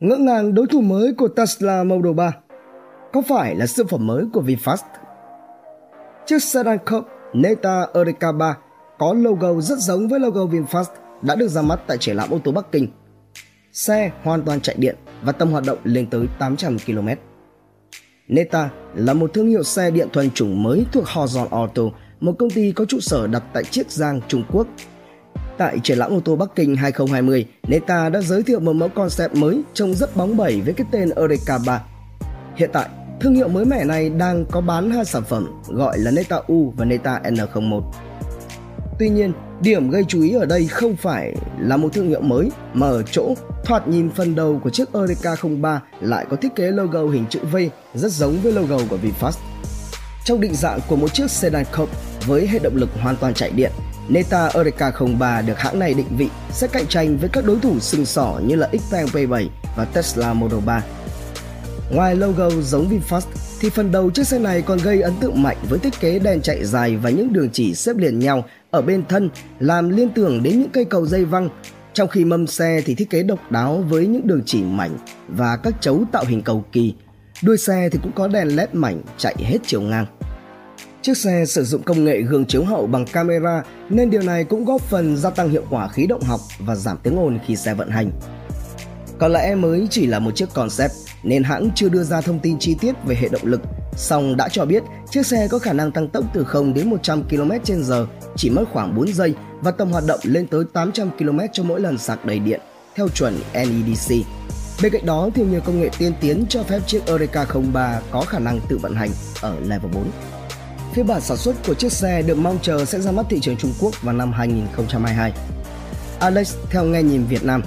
[0.00, 2.32] Ngỡ ngàng đối thủ mới của Tesla Model 3
[3.12, 4.84] có phải là siêu phẩm mới của VinFast?
[6.26, 8.56] Chiếc sedan coupe Neta Eureka 3
[8.98, 10.84] có logo rất giống với logo VinFast
[11.22, 12.88] đã được ra mắt tại triển lãm ô tô Bắc Kinh.
[13.72, 17.08] Xe hoàn toàn chạy điện và tầm hoạt động lên tới 800 km.
[18.28, 21.82] Neta là một thương hiệu xe điện thuần chủng mới thuộc Horizon Auto,
[22.20, 24.66] một công ty có trụ sở đặt tại Chiết Giang, Trung Quốc
[25.60, 29.34] Tại triển lãm ô tô Bắc Kinh 2020, Neta đã giới thiệu một mẫu concept
[29.34, 31.82] mới trông rất bóng bẩy với cái tên Eureka 3.
[32.56, 32.88] Hiện tại,
[33.20, 36.72] thương hiệu mới mẻ này đang có bán hai sản phẩm gọi là Neta U
[36.76, 37.82] và Neta N01.
[38.98, 42.50] Tuy nhiên, điểm gây chú ý ở đây không phải là một thương hiệu mới
[42.74, 43.34] mà ở chỗ
[43.64, 47.40] thoạt nhìn phần đầu của chiếc Eureka 03 lại có thiết kế logo hình chữ
[47.52, 47.56] V
[47.94, 49.38] rất giống với logo của VinFast.
[50.24, 53.50] Trong định dạng của một chiếc sedan coupe với hệ động lực hoàn toàn chạy
[53.50, 53.72] điện,
[54.08, 57.80] Neta Eureka 03 được hãng này định vị sẽ cạnh tranh với các đối thủ
[57.80, 59.46] sừng sỏ như là Xpeng P7
[59.76, 60.82] và Tesla Model 3.
[61.90, 63.26] Ngoài logo giống VinFast
[63.60, 66.42] thì phần đầu chiếc xe này còn gây ấn tượng mạnh với thiết kế đèn
[66.42, 70.42] chạy dài và những đường chỉ xếp liền nhau ở bên thân làm liên tưởng
[70.42, 71.48] đến những cây cầu dây văng
[71.92, 74.98] trong khi mâm xe thì thiết kế độc đáo với những đường chỉ mảnh
[75.28, 76.94] và các chấu tạo hình cầu kỳ.
[77.42, 80.06] Đuôi xe thì cũng có đèn led mảnh chạy hết chiều ngang.
[81.02, 84.64] Chiếc xe sử dụng công nghệ gương chiếu hậu bằng camera nên điều này cũng
[84.64, 87.74] góp phần gia tăng hiệu quả khí động học và giảm tiếng ồn khi xe
[87.74, 88.10] vận hành.
[89.18, 90.92] Có lẽ mới chỉ là một chiếc concept
[91.22, 93.60] nên hãng chưa đưa ra thông tin chi tiết về hệ động lực,
[93.96, 97.22] song đã cho biết chiếc xe có khả năng tăng tốc từ 0 đến 100
[97.28, 101.62] km/h chỉ mất khoảng 4 giây và tầm hoạt động lên tới 800 km cho
[101.62, 102.60] mỗi lần sạc đầy điện
[102.94, 104.14] theo chuẩn NEDC.
[104.82, 108.20] Bên cạnh đó thì nhiều công nghệ tiên tiến cho phép chiếc Eureka 03 có
[108.20, 110.04] khả năng tự vận hành ở level 4.
[110.92, 113.56] Phiên bản sản xuất của chiếc xe được mong chờ sẽ ra mắt thị trường
[113.56, 115.32] Trung Quốc vào năm 2022.
[116.20, 117.62] Alex theo nghe nhìn Việt Nam,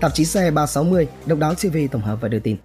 [0.00, 2.56] tạp chí xe 360, độc đáo TV tổng hợp và đưa tin.